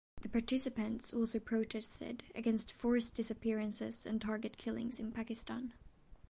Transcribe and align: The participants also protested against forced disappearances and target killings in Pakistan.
The 0.21 0.29
participants 0.29 1.13
also 1.13 1.37
protested 1.37 2.23
against 2.33 2.71
forced 2.71 3.13
disappearances 3.13 4.03
and 4.03 4.19
target 4.19 4.57
killings 4.57 4.97
in 4.97 5.11
Pakistan. 5.11 5.75